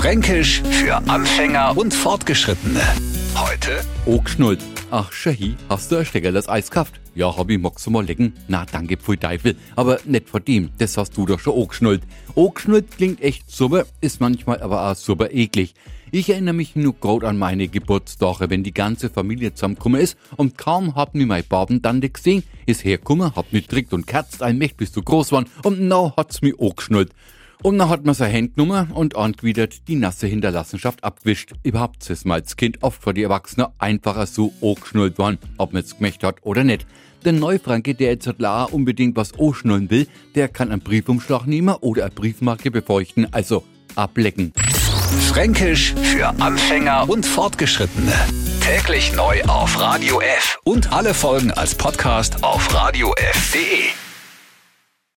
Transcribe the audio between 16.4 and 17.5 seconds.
mich nur grad an